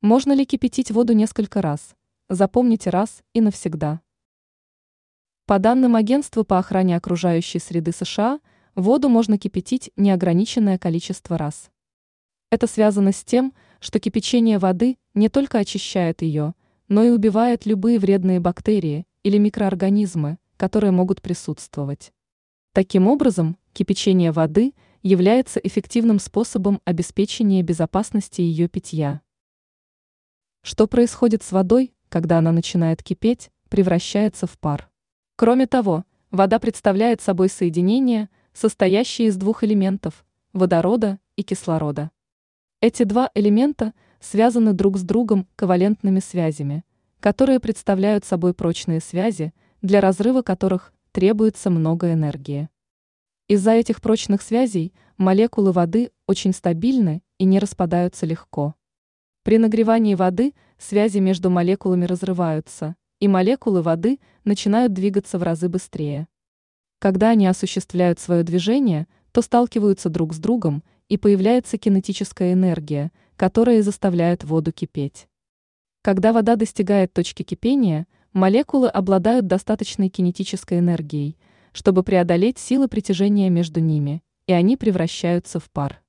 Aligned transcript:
Можно 0.00 0.32
ли 0.32 0.46
кипятить 0.46 0.92
воду 0.92 1.12
несколько 1.12 1.60
раз? 1.60 1.96
Запомните 2.28 2.90
раз 2.90 3.24
и 3.32 3.40
навсегда. 3.40 4.00
По 5.44 5.58
данным 5.58 5.96
Агентства 5.96 6.44
по 6.44 6.60
охране 6.60 6.96
окружающей 6.96 7.58
среды 7.58 7.90
США, 7.90 8.38
воду 8.76 9.08
можно 9.08 9.38
кипятить 9.38 9.90
неограниченное 9.96 10.78
количество 10.78 11.36
раз. 11.36 11.72
Это 12.48 12.68
связано 12.68 13.10
с 13.10 13.24
тем, 13.24 13.52
что 13.80 13.98
кипячение 13.98 14.60
воды 14.60 14.98
не 15.14 15.28
только 15.28 15.58
очищает 15.58 16.22
ее, 16.22 16.54
но 16.86 17.02
и 17.02 17.10
убивает 17.10 17.66
любые 17.66 17.98
вредные 17.98 18.38
бактерии 18.38 19.04
или 19.24 19.38
микроорганизмы, 19.38 20.38
которые 20.56 20.92
могут 20.92 21.20
присутствовать. 21.20 22.12
Таким 22.72 23.08
образом, 23.08 23.56
кипячение 23.72 24.30
воды 24.30 24.74
является 25.02 25.58
эффективным 25.58 26.20
способом 26.20 26.80
обеспечения 26.84 27.64
безопасности 27.64 28.42
ее 28.42 28.68
питья. 28.68 29.22
Что 30.68 30.86
происходит 30.86 31.42
с 31.42 31.52
водой, 31.52 31.94
когда 32.10 32.36
она 32.36 32.52
начинает 32.52 33.02
кипеть, 33.02 33.50
превращается 33.70 34.46
в 34.46 34.58
пар? 34.58 34.90
Кроме 35.34 35.66
того, 35.66 36.04
вода 36.30 36.58
представляет 36.58 37.22
собой 37.22 37.48
соединение, 37.48 38.28
состоящее 38.52 39.28
из 39.28 39.38
двух 39.38 39.64
элементов– 39.64 40.26
водорода 40.52 41.20
и 41.36 41.42
кислорода. 41.42 42.10
Эти 42.82 43.04
два 43.04 43.30
элемента 43.34 43.94
связаны 44.20 44.74
друг 44.74 44.98
с 44.98 45.02
другом 45.02 45.48
ковалентными 45.56 46.20
связями, 46.20 46.84
которые 47.18 47.60
представляют 47.60 48.26
собой 48.26 48.52
прочные 48.52 49.00
связи, 49.00 49.54
для 49.80 50.02
разрыва 50.02 50.42
которых 50.42 50.92
требуется 51.12 51.70
много 51.70 52.12
энергии. 52.12 52.68
Из-за 53.48 53.70
этих 53.70 54.02
прочных 54.02 54.42
связей 54.42 54.92
молекулы 55.16 55.72
воды 55.72 56.10
очень 56.26 56.52
стабильны 56.52 57.22
и 57.38 57.46
не 57.46 57.58
распадаются 57.58 58.26
легко. 58.26 58.74
При 59.44 59.58
нагревании 59.58 60.14
воды 60.14 60.52
связи 60.78 61.18
между 61.18 61.48
молекулами 61.48 62.04
разрываются, 62.04 62.96
и 63.20 63.28
молекулы 63.28 63.82
воды 63.82 64.20
начинают 64.44 64.92
двигаться 64.92 65.38
в 65.38 65.42
разы 65.42 65.68
быстрее. 65.68 66.28
Когда 66.98 67.30
они 67.30 67.46
осуществляют 67.46 68.18
свое 68.18 68.42
движение, 68.42 69.06
то 69.32 69.42
сталкиваются 69.42 70.08
друг 70.08 70.34
с 70.34 70.38
другом, 70.38 70.82
и 71.08 71.16
появляется 71.16 71.78
кинетическая 71.78 72.52
энергия, 72.52 73.12
которая 73.36 73.82
заставляет 73.82 74.44
воду 74.44 74.72
кипеть. 74.72 75.28
Когда 76.02 76.32
вода 76.32 76.56
достигает 76.56 77.12
точки 77.12 77.42
кипения, 77.42 78.06
молекулы 78.32 78.88
обладают 78.88 79.46
достаточной 79.46 80.10
кинетической 80.10 80.80
энергией, 80.80 81.38
чтобы 81.72 82.02
преодолеть 82.02 82.58
силы 82.58 82.88
притяжения 82.88 83.48
между 83.48 83.80
ними, 83.80 84.22
и 84.46 84.52
они 84.52 84.76
превращаются 84.76 85.60
в 85.60 85.70
пар. 85.70 86.02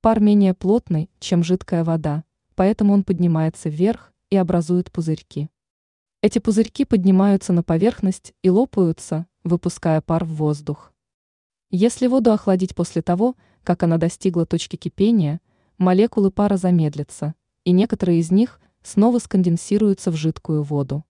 Пар 0.00 0.20
менее 0.20 0.54
плотный, 0.54 1.10
чем 1.18 1.44
жидкая 1.44 1.84
вода 1.84 2.24
поэтому 2.56 2.92
он 2.92 3.04
поднимается 3.04 3.68
вверх 3.68 4.12
и 4.30 4.36
образует 4.36 4.90
пузырьки. 4.90 5.48
Эти 6.22 6.40
пузырьки 6.40 6.84
поднимаются 6.84 7.52
на 7.52 7.62
поверхность 7.62 8.34
и 8.42 8.50
лопаются, 8.50 9.26
выпуская 9.44 10.00
пар 10.00 10.24
в 10.24 10.34
воздух. 10.34 10.92
Если 11.70 12.08
воду 12.08 12.32
охладить 12.32 12.74
после 12.74 13.02
того, 13.02 13.36
как 13.62 13.82
она 13.82 13.98
достигла 13.98 14.46
точки 14.46 14.76
кипения, 14.76 15.40
молекулы 15.78 16.30
пара 16.30 16.56
замедлятся, 16.56 17.34
и 17.64 17.72
некоторые 17.72 18.20
из 18.20 18.30
них 18.30 18.60
снова 18.82 19.18
сконденсируются 19.18 20.10
в 20.10 20.16
жидкую 20.16 20.62
воду. 20.62 21.04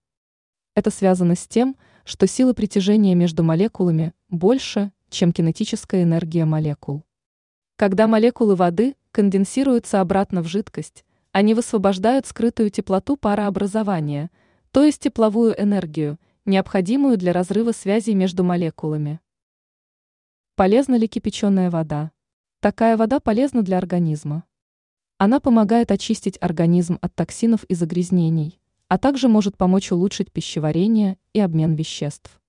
Это 0.75 0.91
связано 0.91 1.35
с 1.35 1.47
тем, 1.47 1.75
что 2.03 2.27
сила 2.27 2.53
притяжения 2.53 3.15
между 3.15 3.43
молекулами 3.43 4.13
больше, 4.29 4.91
чем 5.09 5.31
кинетическая 5.31 6.03
энергия 6.03 6.45
молекул. 6.45 7.03
Когда 7.75 8.07
молекулы 8.07 8.55
воды 8.55 8.95
конденсируются 9.11 10.01
обратно 10.01 10.41
в 10.41 10.47
жидкость, 10.47 11.05
они 11.37 11.53
высвобождают 11.53 12.25
скрытую 12.25 12.71
теплоту 12.71 13.15
парообразования, 13.15 14.31
то 14.71 14.83
есть 14.83 15.01
тепловую 15.01 15.53
энергию, 15.61 16.17
необходимую 16.45 17.15
для 17.15 17.31
разрыва 17.31 17.73
связей 17.73 18.15
между 18.15 18.43
молекулами. 18.43 19.19
Полезна 20.55 20.95
ли 20.95 21.07
кипяченая 21.07 21.69
вода? 21.69 22.11
Такая 22.59 22.97
вода 22.97 23.19
полезна 23.19 23.61
для 23.61 23.77
организма. 23.77 24.45
Она 25.19 25.39
помогает 25.39 25.91
очистить 25.91 26.39
организм 26.41 26.97
от 27.01 27.13
токсинов 27.13 27.65
и 27.65 27.75
загрязнений, 27.75 28.59
а 28.87 28.97
также 28.97 29.27
может 29.27 29.57
помочь 29.57 29.91
улучшить 29.91 30.31
пищеварение 30.31 31.19
и 31.33 31.39
обмен 31.39 31.75
веществ. 31.75 32.41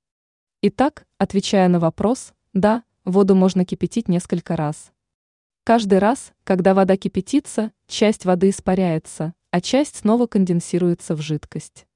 Итак, 0.62 1.06
отвечая 1.18 1.68
на 1.68 1.78
вопрос, 1.78 2.32
да, 2.54 2.84
воду 3.04 3.34
можно 3.34 3.66
кипятить 3.66 4.08
несколько 4.08 4.56
раз. 4.56 4.92
Каждый 5.68 5.98
раз, 5.98 6.32
когда 6.44 6.72
вода 6.72 6.96
кипятится, 6.96 7.72
часть 7.88 8.24
воды 8.24 8.48
испаряется, 8.48 9.34
а 9.50 9.60
часть 9.60 9.96
снова 9.96 10.26
конденсируется 10.26 11.14
в 11.14 11.20
жидкость. 11.20 11.86